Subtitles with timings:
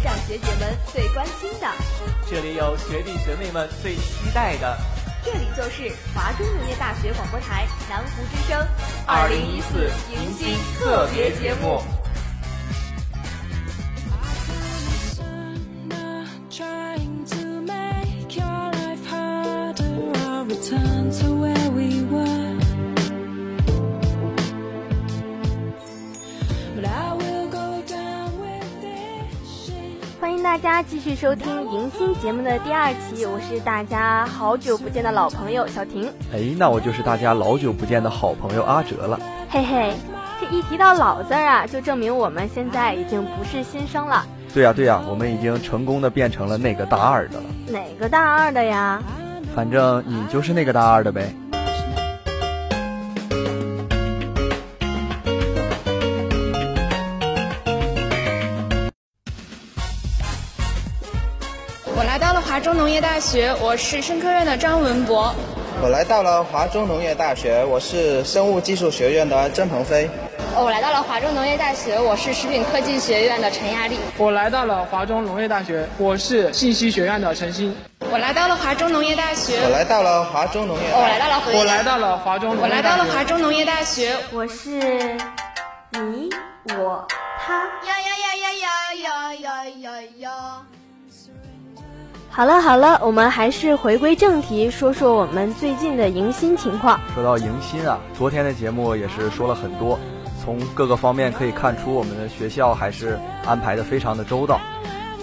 [0.00, 1.66] 学长学姐们最关心的，
[2.26, 4.78] 这里有学弟学妹们最期待的，
[5.22, 8.66] 这里就是华中农业大学广播台南湖之声
[9.06, 11.82] 二零一四迎新特别节目。
[30.60, 36.06] 家继续收听迎新节目的第二期，我是大家好久不见的老朋友小婷。
[36.34, 39.18] 哎，那我就是大家老久不见的好朋友阿哲了。
[39.48, 39.94] 嘿嘿，
[40.38, 44.26] 这一提到“老”字啊，就证明我们现在已经不是新生了。
[44.52, 47.44] 对呀对呀，我们已经成功的变成了那个大二的了。
[47.68, 49.02] 哪个大二的呀？
[49.54, 51.34] 反正你就是那个大二的呗。
[62.60, 65.34] 华中农业大学，我是生科院的张文博。
[65.82, 70.10] 我来到了华中农业大学，我是生物技术学院的曾鹏飞。
[70.54, 73.96] 我来到了华中农业大学，我是食品科技学院的陈亚丽。
[74.18, 77.74] 我来到了华中农业大学，我是信息学院的陈鑫。
[78.10, 85.16] 我来到了华中农业大学，我来到了华中农业，我来到了我来到了华中，我来到了华中农业大学，我是
[85.92, 86.28] 你
[86.76, 87.08] 我
[87.42, 87.54] 他。
[87.88, 88.68] 呀呀呀呀呀
[89.00, 90.19] 呀呀呀呀！
[92.32, 97.00] 好了好了，我们还是回归正题，说说我们最近的迎新情况。
[97.12, 99.98] 说到迎新啊，昨天的节目也是说了很多，
[100.40, 104.60] 从各个方面可以看出我们的学校还是安排的非常的周到。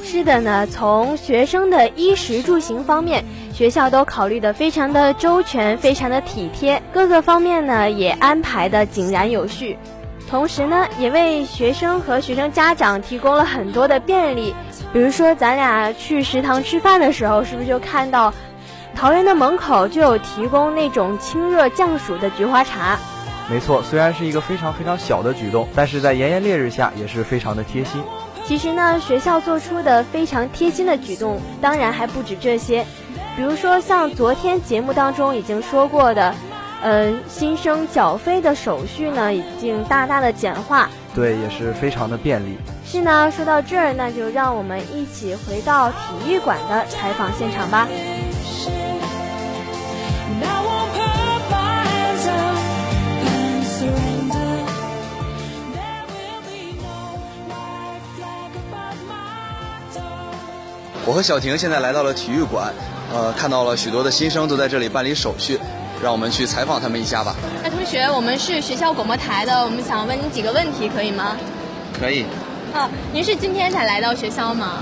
[0.04, 9.78] 是的呢，从学生的衣食住行方面，学校都考虑的非常的周全，非常的体贴，各个方面呢也安排的井然有序。
[10.30, 14.54] 同时呢，也为学生和学生家长提供了很多的便利。
[14.92, 18.34] 比如说，咱俩去食堂吃饭的时候，是不是就看到
[18.96, 22.98] 桃园的门口就有提供那种清热降暑的菊花茶？
[23.50, 28.04] 没错，虽然是一个非常非常小的举动，但是在炎炎烈日下也是非常的贴心。
[28.46, 32.86] 其实呢，学校做出的非常贴心的举动，当然还不止这些。
[33.38, 36.34] 比如说，像昨天节目当中已经说过的，
[36.82, 40.90] 呃，新生缴费的手续呢，已经大大的简化。
[41.16, 42.58] 对，也是非常的便利。
[42.86, 45.96] 是呢，说到这儿，那就让我们一起回到体
[46.28, 47.88] 育馆的采访现场吧。
[61.06, 62.74] 我和小婷现在来到了体育馆，
[63.14, 65.58] 呃，看到了许多的新生都在这里办理手续，
[66.02, 67.36] 让我们去采访他们一下吧。
[67.64, 71.36] 那同学，我们是学校广播台的，我们想问你几个问题，可以吗？
[72.00, 72.26] 可以。
[72.74, 74.80] 哦，您是今天才来到学校吗？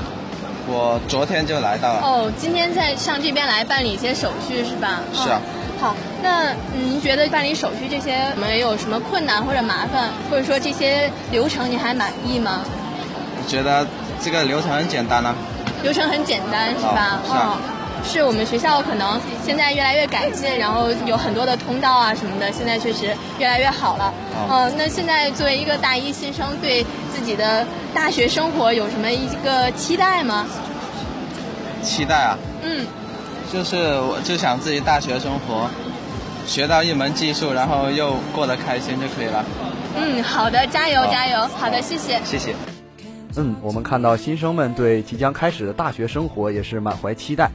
[0.68, 2.02] 我昨天就来到了。
[2.02, 5.00] 哦，今天在上这边来办理一些手续是吧？
[5.14, 5.40] 是啊。
[5.80, 12.62] 好，那您觉得办理手续这些没有什么困难或者麻烦，或者说这些流程你还满意吗？
[13.38, 13.86] 我觉得
[14.24, 15.36] 这个流程很简单呢。
[15.84, 17.20] 流程很简单是吧？
[17.26, 17.60] 是啊。
[18.06, 24.14] 是我们学校可能现在越来越改进，然后有很多的通道啊什么的，现在确实越来越好了。
[24.50, 30.48] 嗯，那现在作为一个大一新生，对自己的大学生活有什么一个期待吗？
[31.82, 32.38] 期待啊？
[32.64, 32.86] 嗯，
[33.52, 35.70] 就是我就想自己大学生活
[36.46, 39.44] 学到一门技术，然后又过得开心就可以了。
[39.98, 41.48] 嗯，好的，加油加油！
[41.58, 42.20] 好的，谢谢。
[42.24, 42.54] 谢谢。
[43.38, 47.50] 嗯，我们看到新生们对即将开始的大学生活也是满怀期待。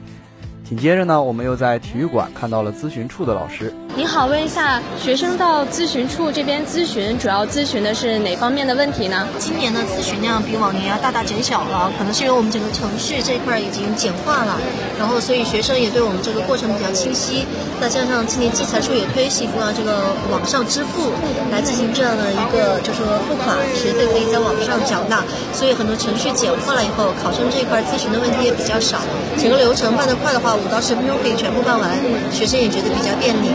[0.71, 3.73] 紧接着呢，我们又在体育馆看到了咨询处的老师。
[3.93, 9.27] 您好，问一下，学生到咨询处这边咨询，主要咨询的是哪方面的问题呢？
[9.37, 14.57] 今年的咨询量比往年要大大减小了，可能是因为我们整个程序这一块已经简化了，
[14.97, 17.45] 然后所以学生也对我们这个过程比较清晰。
[17.81, 21.11] 再加上今年计财处也推行了这个网上支付，
[21.51, 25.21] 来进行这样的一个就是说付款，学费可以在网上缴纳，
[25.53, 28.99] 所以很多程序简化了以后，考生这一块咨询的问题也比较少。
[29.37, 31.91] 整个流程办得快的话，五到十分钟可以全部办完，
[32.31, 33.51] 学生也觉得比较便利。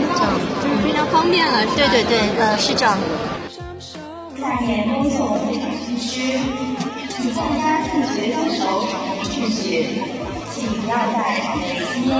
[0.61, 0.77] 这样。
[0.83, 2.97] 非常方便了，对对对，呃，是这样。
[4.39, 6.39] 下面恭送我们掌心师，
[7.09, 8.85] 请大家自觉遵守，
[9.23, 10.01] 秩序，
[10.53, 12.15] 请不要在场内吸烟，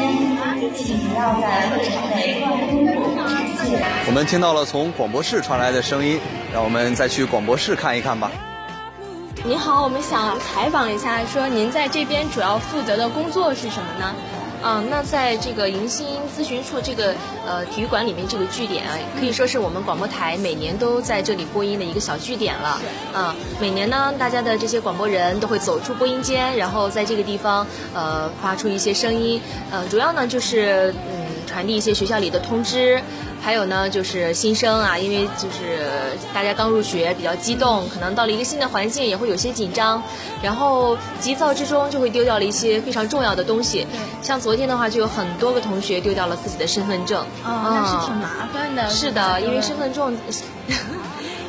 [0.75, 3.85] 请不要在会场内乱动或直线。
[4.07, 6.19] 我们听到了从广播室传来的声音，
[6.53, 8.31] 让我们再去广播室看一看吧。
[9.45, 14.15] 您好，我们想采访一下，说您在这边主要负责的工作是什么呢？
[14.63, 17.13] 嗯，那在这个迎新咨询处这个
[17.45, 22.81] 呃体育馆里面这个据点啊，可以说是我们广播台每年都在这里播音的一个小据点了。
[23.15, 29.39] 嗯，每年呢，大家的这些广播人都会走出播音间，然后在这个地方呃发出一些声音。
[29.71, 30.93] 呃，主要呢就是
[31.57, 33.01] 传递一些学校里的通知。
[33.41, 35.79] 还有呢，就是新生啊，因为就是
[36.31, 40.03] 大家刚入学，比较激动，可能到了一个新的环境也会有些紧张，
[40.39, 43.87] 然后急躁之中就会丢掉了一些非常重要的东西。
[44.21, 47.25] 像昨天的话，就有很多个同学丢掉了自己的身份证。
[47.43, 48.87] 哦，那是挺麻烦的。
[48.91, 50.15] 是的，因为身份证。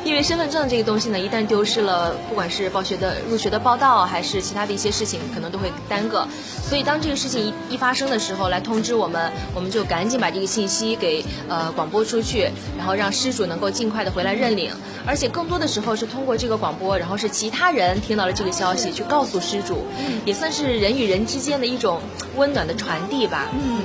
[0.09, 6.27] 因为身份证这个东西呢，一旦丢失了，不管是报学的入学的报道，还是其他的一些事情，可能都会耽搁。
[6.67, 7.39] 所以当这个事情
[7.69, 14.71] 一一发生的时候，来通知我们，我们就赶紧把这个信息给呃广播出去，然后让失主能够尽快的回来认领。
[15.05, 19.85] 而且更多的时候是通过这个广播，然后是其他人听到了这个消息，去告诉失主，
[20.25, 22.01] 也算是人与人之间的一种
[22.35, 23.45] 温暖的传递吧。
[23.53, 23.83] 嗯。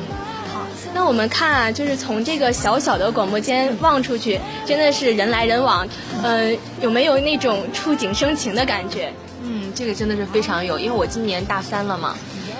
[0.94, 5.86] 那我们看啊，就是从这个小小的广播间望出去，真的是人来人往，
[6.22, 9.12] 嗯，有没有那种触景生情的感觉？
[9.42, 12.16] 嗯，这个真的是非常有，因为我今年大三了嘛。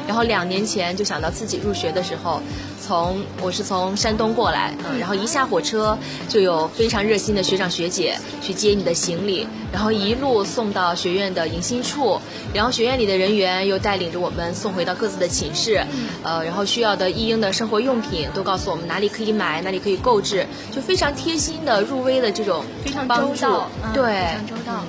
[0.06, 2.42] 然后两年前就想到自己入学的时候，
[2.86, 5.96] 从我是从山东过来，嗯，然后一下火车
[6.28, 12.20] 就有非常热心的学长学姐去接你的行李，然后一路送到学院的迎新处，
[12.52, 15.82] 然后学院里的人员又带领着我们送回到各自的寝室，
[16.22, 24.84] 呃，然后需要的一应的生活用品都告诉我们哪里可以买，哪里可以购置，就非常贴心的入微的这种非常周到，对，非常周到。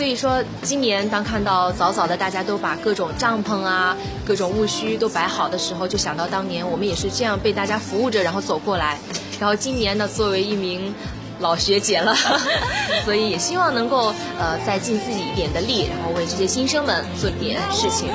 [0.00, 3.94] 所以说，今年当看到早早的大家都把各种帐篷啊、
[4.26, 8.98] 各种务虚都摆好的时候，就想到当年我们也是这样被大家服务着，然后走过来。
[9.38, 10.94] 然后今年呢，作为一名
[11.40, 12.16] 老学姐了，
[13.04, 18.08] 所以也希望能够呃再尽自己一点的力，然后为这些新生们做点事情。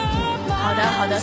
[0.50, 1.22] 好的，好的。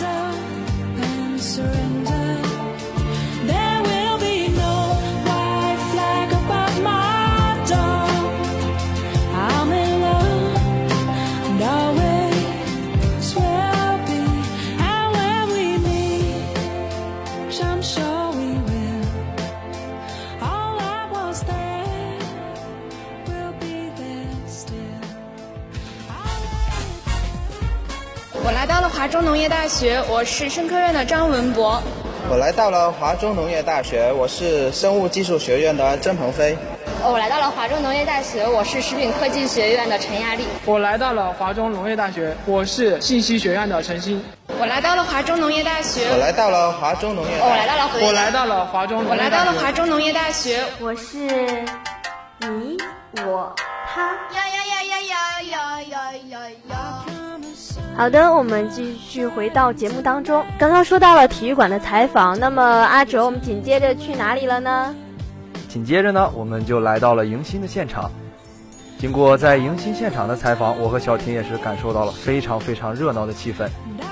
[28.95, 31.81] 华中农业大学，我是生科院的张文博。
[32.29, 36.55] 我来到了华中农业大学，我是生物技术学院的曾鹏飞。
[37.03, 40.45] 我来到了华中农业大学，我是食品科技学院的陈亚丽。
[40.63, 44.23] 我来到了华中农业大学，我是信息学院的陈鑫。
[44.59, 50.63] 我来到了华中农业大学，我来到了华中农业，我来到了，我来到了华中，我来到了华中农业大学。
[50.79, 51.17] 我是
[52.39, 52.77] 你，
[53.25, 53.53] 我，
[53.93, 54.03] 他。
[54.03, 56.82] 呀呀呀呀呀呀呀呀呀！
[57.95, 60.43] 好的，我们继续回到节目当中。
[60.57, 64.95] 刚刚说到了体育馆的采访，那么阿哲，我们紧接着去哪里了呢？
[65.69, 68.09] 紧接着呢，我们就来到了迎新的现场。
[68.97, 73.67] 经过在迎新现场的采访，我和小婷也是感受到了非常非常热闹的气氛。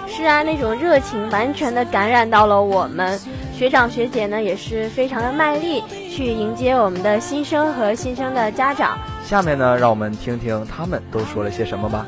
[0.08, 3.20] 是啊，那种热情完全的感染到了我们
[3.52, 8.96] 学长学姐呢，也是非常的卖力去迎接我们的新生和新生的家长。
[9.26, 12.06] 下面呢，让我们听听他们都说了些什么吧。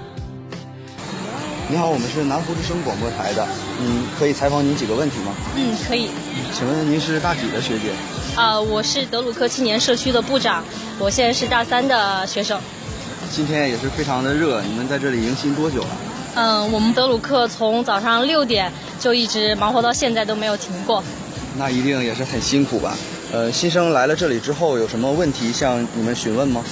[1.73, 3.43] 你好，我们是南湖之声广播台的，
[3.81, 5.33] 嗯，可以采访您几个问题吗？
[5.55, 6.11] 嗯，可以。
[6.53, 7.89] 请问您是大几的学姐？
[8.35, 10.63] 啊，我是德鲁克青年社区的部长，
[10.99, 12.61] 我现在是大三的学生。
[13.31, 15.87] 今天也是非常的热，你们在这里迎新多久了？
[16.35, 21.03] 嗯，我们德鲁克从早上六点就一直忙活到现在都没有停过。
[21.57, 22.95] 那一定也是很辛苦吧？
[23.31, 26.63] 呃，新生来了这里之后有什么问题向你们询问吗？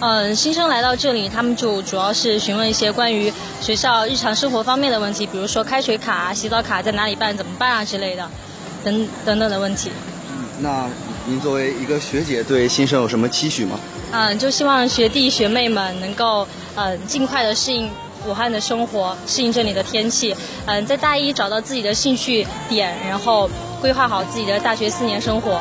[0.00, 8.28] 嗯，新生来到这里，他们就主要是询问一些关于学校日常生活方面的问题，比如说开水卡、洗澡卡在哪里办、怎么办啊之类的，
[8.84, 9.90] 等等等的问题。
[10.60, 10.86] 那
[11.26, 13.78] 您作为一个学姐，对新生有什么期许吗？
[14.12, 17.90] 嗯，就希望学弟学妹们能够嗯尽快的适应
[18.24, 20.34] 武汉的生活，适应这里的天气，
[20.66, 23.50] 嗯，在大一找到自己的兴趣点，然后
[23.80, 25.60] 规划好自己的大学四年生活。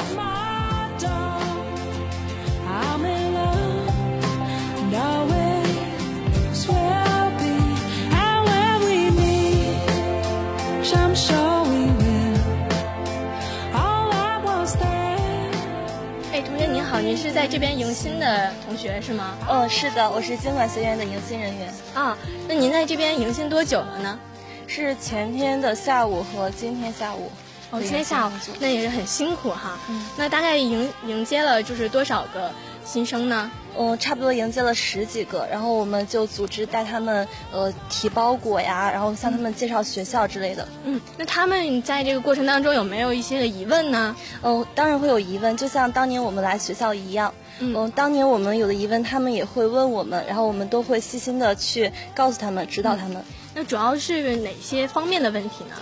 [17.07, 19.37] 您是在这边迎新的同学是吗？
[19.49, 21.73] 嗯，是的，我是经管学院的迎新人员。
[21.93, 22.17] 啊，
[22.49, 24.19] 那您在这边迎新多久了呢？
[24.67, 27.31] 是前天的下午和今天下午。
[27.71, 29.77] 哦，今天下午，那也是很辛苦哈。
[29.89, 30.05] 嗯。
[30.17, 32.51] 那大概迎迎接了就是多少个
[32.87, 33.51] 新生呢？
[33.77, 40.67] 嗯，差不多迎接了十几个，然后我们就组织带他们呃提包裹呀，然后向他们介绍学校之类的。
[40.85, 44.15] 嗯，那他们在这个过程当中有没有一些个疑问呢？
[44.41, 47.33] 嗯，当然会有疑问，就像当年我们来学校一样。
[47.59, 53.21] 嗯，当年我们有的疑问，他们也会问我们，然后我们都会细心的去告诉他们，指导他们。
[53.53, 55.75] 那主要是哪些方面的问题呢？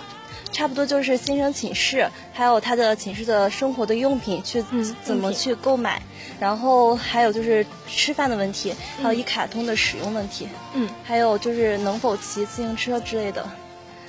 [0.52, 4.64] 差不多就是新生寝室，还有他的寝室的生活的用品去
[5.02, 6.00] 怎么去购买，
[6.40, 13.46] 然后还有就是吃饭的问题，还有一卡通的使用问题，嗯，还有就是能否骑自行车之类的。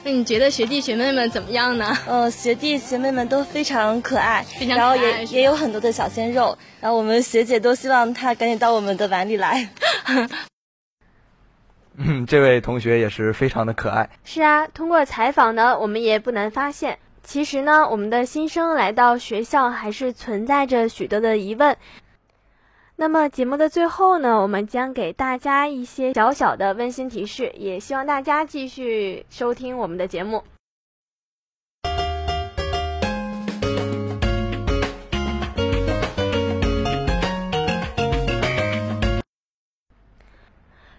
[0.03, 1.97] 那你觉得学弟学妹们怎么样呢？
[2.07, 9.69] 呃，学弟学妹们都非常可爱，非常然后也也有很多的小鲜肉，然后我们学姐都希望他赶紧到我们的碗里来。
[11.99, 14.07] 嗯，这位同学也是非常的可爱。
[14.23, 21.75] 是啊，通过采访呢，我们也不难发现，其实呢，我们的新生来到学校还是存在着许多的疑问。
[22.97, 30.43] 那么节目的最后呢，我们将给大家一些小小的温馨提示，也希望大家继续收听我们的节目。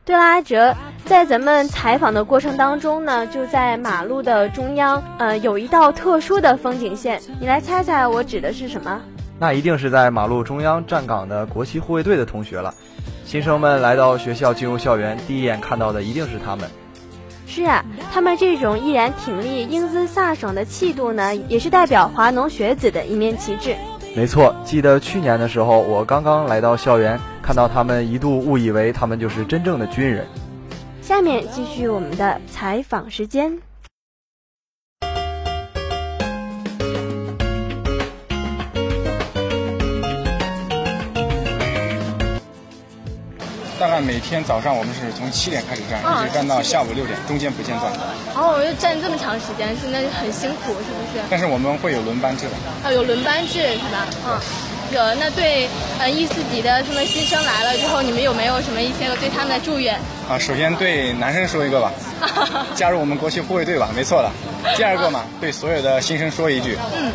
[0.05, 0.75] 对了，阿哲，
[1.09, 9.01] 在咱们采访的过程当中呢，就在马路的中央，呃，有一道特殊的风景线，你来猜猜我指的是什么？
[9.39, 12.75] 那一定是在马路中央站岗的国旗护卫队的同学了。
[13.25, 16.69] 新生们来到学校进入校园，第一眼看到的一定是他们。
[17.47, 23.75] 是啊，他们这种毅然挺立、英姿飒爽的气度呢，也是代表华农学子的一面旗帜。
[24.15, 30.27] 没错，记得去年的时候，我刚刚来到校园，看到他们，一度误以为他们就是真正的军人。
[31.09, 33.51] 下面继续我们的采访时间。
[43.81, 47.91] 大概每天早上我们是从七点开始站，一直站到下午六点，中间不间断。
[48.35, 51.25] 哦，就站这么长时间，现在很辛苦，是不是？
[51.31, 52.53] 但是我们会有轮班制的。
[52.85, 54.07] 哦，有轮班制是吧？
[54.27, 54.37] 嗯，
[54.97, 55.15] 有。
[55.15, 55.69] 那对
[55.99, 59.95] 呃一四级的他们新生来了之后，你们有没有什么一些个对他们的祝愿？
[60.29, 61.93] 啊，首先对男生说一个吧，
[62.75, 64.31] 加入我们国旗护卫队吧，没错的。
[64.77, 67.11] 第二个嘛，对所有的新生说一句，嗯，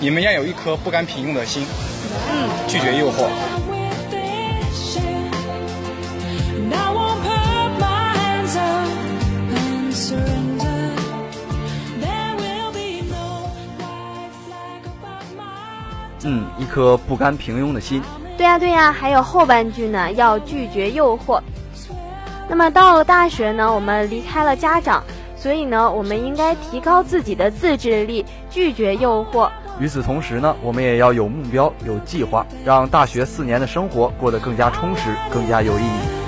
[0.00, 1.66] 你们要有一颗不甘平庸的心，
[2.32, 3.28] 嗯，拒绝诱惑。
[16.24, 18.02] 嗯，一颗不甘平庸的心。
[18.36, 21.40] 对呀，对呀，还有后半句呢，要拒绝诱惑。
[22.48, 25.02] 那么到了大学呢，我们离开了家长，
[25.36, 29.48] 所以呢，我们应该提高自己的自制力，拒绝诱惑。
[29.80, 36.23] 与此同时呢，我们也要有目标、有计划，让大学四年的生活过得更加充实、更加有意义。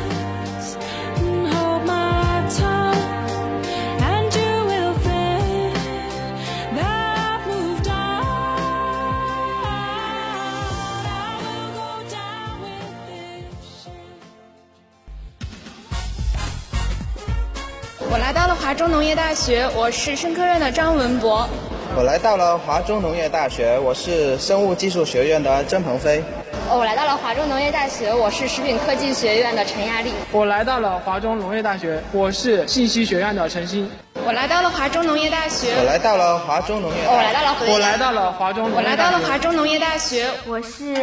[18.16, 21.46] 我来到了华中农业大学，我是生科院的张文博。
[21.94, 26.25] 我来到了华中农业大学，我是生物技术学院的曾鹏飞。
[26.70, 30.14] 我来到了华中农业大学，我是食品科技学院的陈亚丽。
[30.32, 33.87] 我来到了华中农业大学，我是信息学院的陈鑫。
[34.25, 40.26] 我来到了华中农业大学，我来到了华中农业，我来到了，我来到了华中，我来到了华中农业大学。
[40.46, 40.94] 我是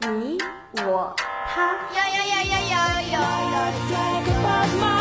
[0.00, 0.36] 你，
[0.88, 1.14] 我，
[1.54, 1.62] 他。
[1.94, 3.20] 呀呀呀呀呀呀
[4.82, 4.99] 呀！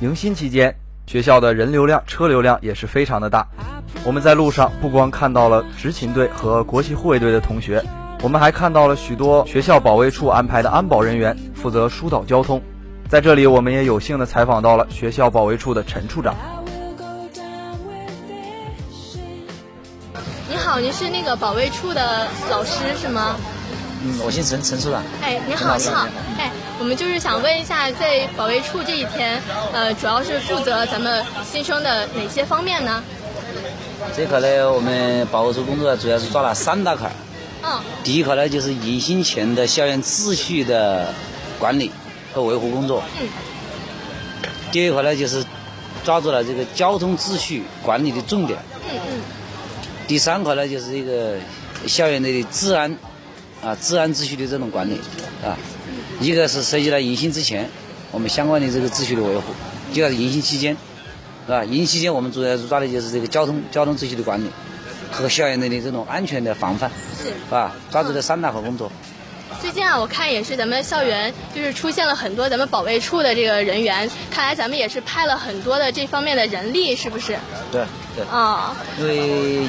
[0.00, 0.74] 迎新期间，
[1.06, 3.46] 学校的人流量、车流量也是非常的大。
[4.02, 7.84] 我们在路上不光看到了执勤队和国旗护卫队的同学，
[8.22, 12.62] 我们还看到了许多学校保卫处安排的安保人员，负责疏导交通。
[13.10, 16.34] 在这里，我们也有幸的采访到了学校保卫处的陈处长。
[20.48, 23.36] 你好，您是那个保卫处的老师是吗？
[24.02, 25.02] 嗯，我姓陈，陈处长。
[25.20, 26.06] 哎，你好，你好。
[26.38, 29.38] 哎，我们就是想问一下，在保卫处这一天，
[29.74, 33.02] 呃，主要是负责咱们新生的哪些方面呢？
[34.16, 37.12] 这块呢，我们保卫处工作主要是抓了三大块。
[37.62, 37.78] 嗯。
[38.02, 41.12] 第一块呢，就是迎新前的校园秩序的
[41.58, 41.92] 管理
[42.32, 43.02] 和维护工作。
[43.20, 43.28] 嗯。
[44.72, 45.44] 第二块呢，就是
[46.02, 48.58] 抓住了这个交通秩序管理的重点。
[48.90, 49.20] 嗯嗯。
[50.08, 51.34] 第三块呢，就是这个
[51.86, 52.96] 校园内的治安。
[53.62, 54.98] 啊，治安秩序的这种管理，
[55.44, 55.56] 啊，
[56.20, 57.68] 一个是涉及到迎新之前，
[58.10, 59.42] 我们相关的这个秩序的维护；，
[59.92, 60.74] 第二是迎新期间，
[61.46, 61.62] 是吧？
[61.64, 64.48] 迎新期间我们主要抓的就是这个交通交通秩序的管理
[65.12, 66.90] 和校园内的这种安全的防范，
[67.22, 67.76] 是吧？
[67.90, 68.90] 抓住了三大好工作。
[69.60, 77.36] 最近啊，我看也是咱们校园就是出现了很多咱们保卫处的这个人员，看来咱们也是派了很多的这方面的人力，是不是？
[77.70, 77.84] 对
[78.16, 78.24] 对。
[78.24, 78.74] 啊。
[78.98, 79.66] 因为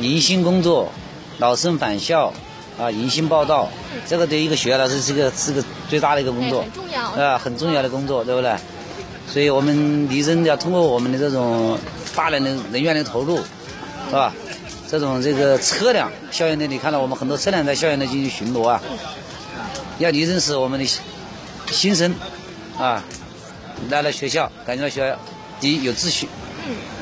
[0.00, 0.90] 迎新工作、
[1.38, 2.32] 老生返校
[2.80, 3.68] 啊、迎新报道，
[4.08, 7.10] 这个对一个学校来说是个是个最大的一个工作，很重要。
[7.10, 8.54] 啊，很重要的工作，对不对？
[9.28, 11.78] 所以我们力争要通过我们的这种
[12.16, 13.36] 大量的人员的投入，
[14.08, 14.32] 是吧？
[14.88, 18.82] 这种这个车辆，校园内你看到我们很多车辆在校园内进行巡逻啊，
[19.98, 21.00] 要力争使我们的
[21.70, 22.12] 新生
[22.76, 23.04] 啊
[23.88, 25.16] 来了学校，感觉到学校
[25.60, 26.28] 第一有秩序，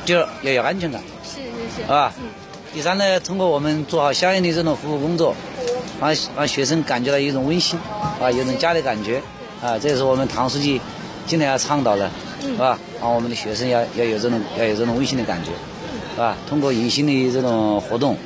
[0.05, 2.13] 第二要有安全感，是是是，啊，
[2.71, 5.35] 第三呢，通过我们做好相应的这种服务工作，
[5.99, 7.79] 让让学生感觉到一种温馨，
[8.21, 9.21] 啊，有种家的感觉，
[9.61, 10.79] 啊，这也是我们唐书记
[11.27, 12.09] 今天要倡导的，
[12.41, 12.79] 是吧？
[13.01, 15.51] 让我们的学生要要有这种要有这种温馨的感觉。
[16.15, 16.35] 是吧？
[16.49, 18.17] 通过迎新的这种活动，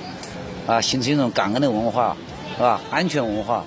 [0.65, 2.18] 啊，形成一种感恩的文化，
[2.56, 2.82] 是吧？
[2.89, 3.63] 安全文化，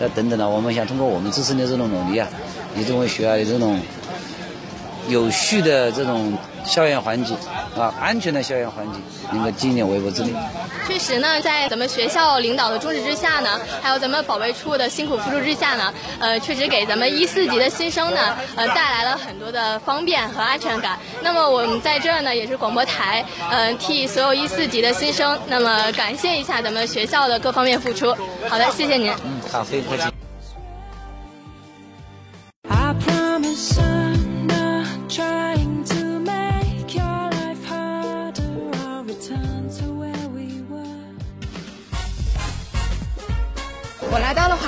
[0.00, 2.26] 呃等等的，我们想通过我们自身的这种努力啊，
[2.74, 3.78] 以这种学校的这种
[5.08, 6.32] 有序的这种
[6.66, 7.36] 校园环境，
[7.78, 10.34] 啊，安全的校园环境，能够尽一点微薄之力。
[10.88, 20.98] 确实呢，在咱们学校领导的重视之下呢，还有咱们保卫处的辛苦付出之下呢，呃，确实给咱们一四级的新生呢，呃，带来了很多的方便和安全感。
[21.22, 28.14] 那么我们在这儿呢，也是广播台，呃，替所有一四级的新生，那么感谢一下咱们学校的各方面付出。
[28.48, 29.12] 好的，谢谢您。
[29.24, 30.15] 嗯，好，非常客气。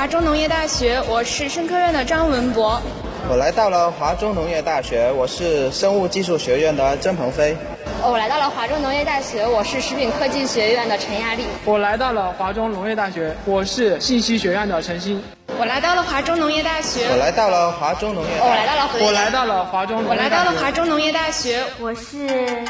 [0.08, 2.80] 中农业大学，我是生科院的张文博。
[3.28, 7.54] 我来到了华中农业大学，我是生物技术学院的曾鹏飞。
[8.02, 11.44] 我来到了华中农业大学，我是食品科技学院的陈亚丽。
[11.66, 15.22] 我来到了华中农业大学，我是信息学院的陈鑫。
[15.58, 21.62] 我来到了华中农业大学，我来到了华中农业，我来到了，我来到了华中，我来到了华中农业大学。
[21.80, 22.64] 我是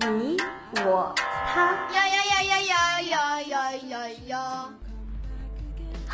[0.00, 0.36] 你，
[0.84, 1.14] 我，
[1.54, 1.62] 他。
[1.94, 4.27] 呀呀呀呀呀呀呀呀呀！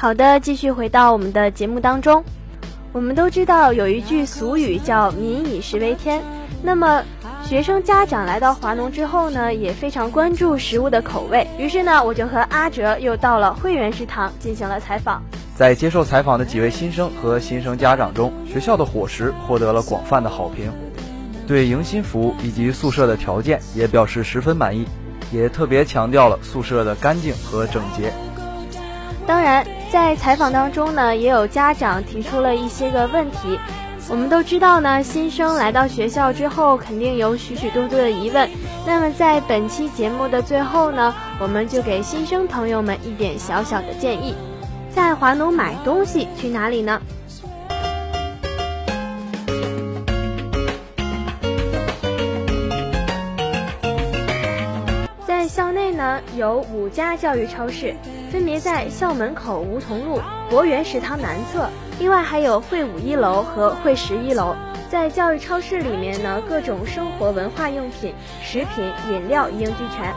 [0.05, 2.23] 好的，继续回到我们的节目当中。
[2.93, 6.23] 我们都知道有一句俗语叫“民以食为天”，
[6.63, 7.03] 那么
[7.43, 11.49] 学生家长来到华农之后呢，也非常关注食物的口味。
[11.59, 15.23] 于是呢，我就和阿哲又到了汇源食堂进行了采访。
[15.57, 20.71] 在接受采访的几位新生和新生家长中，学校的伙食获得了广泛的好评，
[21.47, 24.87] 对迎新服务以及宿舍的条件也表示十分满意，
[25.33, 28.13] 也特别强调了宿舍的干净和整洁。
[29.27, 33.59] 当然，在采访当中呢，也有家长提出了一些个问题。
[34.07, 38.47] 我们都知道呢，新生来到学校之后，肯定有许许多多的疑问。
[38.87, 44.35] 那么在本期节目的最后呢，我们就给新生朋友们一点小小的建议：
[44.91, 47.01] 在华农买东西去哪里呢？
[55.27, 57.95] 在校内呢，有五家教育超市。
[58.35, 60.21] 分别在校门口梧桐路
[60.51, 61.71] 博园食堂南侧，
[62.01, 64.57] 另外还有汇五一楼和汇十一楼。
[64.91, 70.13] 在教育超市里面呢，各种生活文化用品、食品、饮料一应俱全。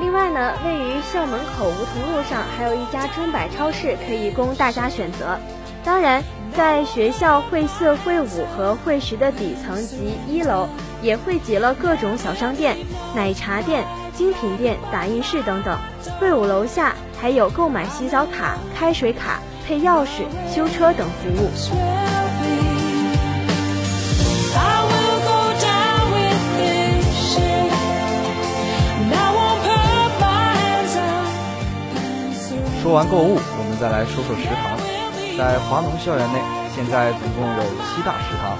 [0.00, 5.38] 另外呢，位于校门口梧桐路上还有一家中百超市，可以供大家选择。
[5.84, 6.24] 当然，
[6.56, 8.26] 在学校汇四、汇五
[8.56, 10.66] 和汇十的底层及一楼，
[11.02, 12.74] 也汇集了各种小商店、
[13.14, 15.78] 奶茶店、精品店、打印室等等。
[16.18, 16.94] 汇五楼下。
[17.20, 20.24] 还有购买洗澡卡、开水卡、配钥匙、
[20.54, 21.50] 修车等服务。
[32.82, 34.76] 说完购物，我们再来说说食堂。
[35.38, 36.38] 在华农校园内，
[36.76, 38.58] 现在总共有七大食堂，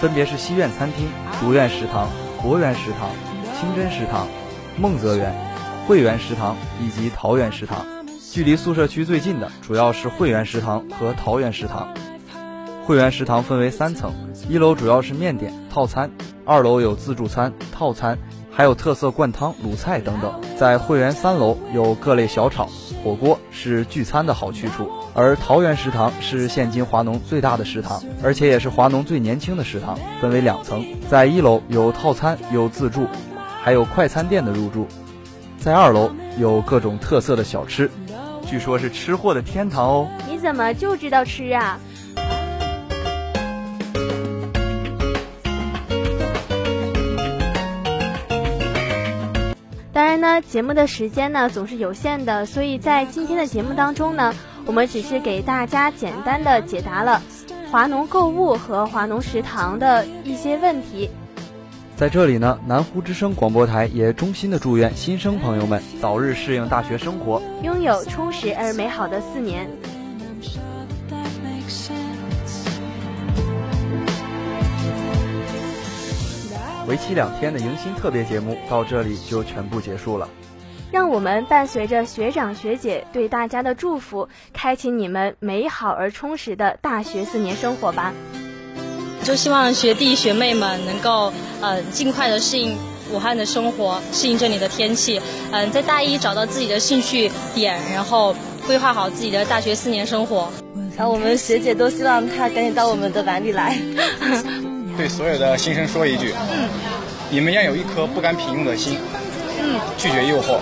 [0.00, 1.08] 分别是西苑餐厅、
[1.40, 2.08] 竹苑食堂、
[2.40, 3.10] 博园食堂、
[3.58, 4.28] 清真食堂、
[4.78, 5.34] 梦泽园、
[5.88, 7.84] 汇源食堂以及桃园食堂。
[8.34, 11.94] 距离宿舍区最近的主要是汇源食堂和桃园食堂。
[12.84, 14.12] 汇源食堂分为三层，
[14.48, 16.10] 一楼主要是面点套餐，
[16.44, 18.18] 二楼有自助餐套餐，
[18.50, 20.32] 还有特色灌汤、卤菜等等。
[20.58, 22.68] 在汇源三楼有各类小炒、
[23.04, 24.90] 火锅，是聚餐的好去处。
[25.14, 30.84] 而桃园食堂是现今华农最大的食堂，而且也是华农最年轻的食堂，分为两层。
[31.08, 33.06] 在一楼有套餐、有自助，
[33.62, 34.88] 还有快餐店的入住。
[35.60, 37.88] 在二楼有各种特色的小吃。
[38.44, 40.08] 据说是吃货的天堂哦。
[40.28, 41.78] 你怎么就知道吃啊？
[49.92, 54.34] 当然呢节目的时间呢总是有限的所以在今天的节目当中呢
[54.66, 57.22] 我们只是给大家简单的解答了
[57.70, 61.10] 华农购物和华农食堂的一些问题。
[61.96, 69.70] 在这里呢，南湖之声广播台也衷心的祝愿新生朋友们早日适应大学生活，拥有充实而美好的四年。
[76.88, 80.28] 为期两天的迎新特别节目到这里就全部结束了。
[80.90, 88.12] 让我们伴随着学长学姐对大家的祝福，开启你们美好而充实的大学四年生活吧。
[89.24, 92.76] 就希望学弟学妹们能够呃尽快的适应
[93.10, 95.20] 武汉的生活，适应这里的天气。
[95.50, 100.48] 嗯，在大一找到自己的兴趣点，然后规划好自己的大学四年生活。
[100.96, 103.76] 然后我们学姐都希望他赶紧到我们的碗里来。
[104.96, 106.68] 对所有的新生说一句：嗯，
[107.30, 108.98] 你们要有一颗不甘平庸的心，
[109.60, 110.58] 嗯，拒绝诱惑。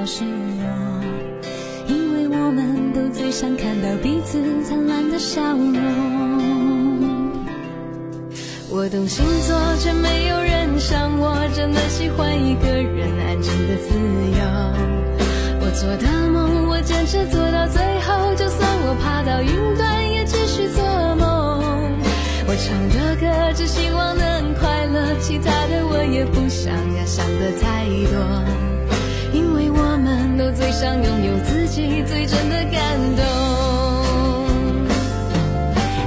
[0.00, 0.32] 到失落，
[1.86, 5.76] 因为我们都最想看到彼此灿烂的笑容。
[8.70, 14.40] 我懂星座，却没有人像我，真的喜欢一个人安静的自由。
[15.60, 20.82] 我做的梦，我坚持做到最后，就算我爬到云端，也继续做
[21.16, 21.60] 梦。
[22.48, 28.16] 我唱的歌，只希望能快乐，其他的我也不想要想的太多，
[29.32, 33.24] 因为我们都最想拥有自己最真的感动。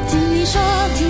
[0.09, 0.61] 听你说，
[0.95, 1.02] 听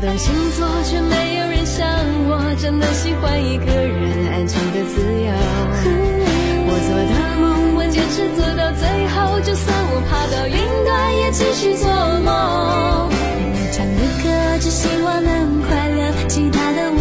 [0.00, 1.86] 到星座却没有人像
[2.26, 5.30] 我，真的喜欢一个人安静的自由。
[6.66, 11.84] 我做的梦我坚持做到最后，就算我爬到云端也继续做
[12.24, 13.10] 梦。
[13.52, 14.24] 你唱的歌
[14.60, 16.99] 只希望能快乐，其他的我。